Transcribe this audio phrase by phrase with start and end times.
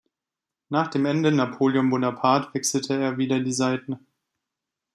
[0.69, 3.99] Nach dem Ende Napoleon Bonaparte wechselte er wieder die Seiten.